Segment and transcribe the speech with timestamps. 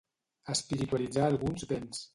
[0.53, 2.07] Espiritualitzar alguns béns.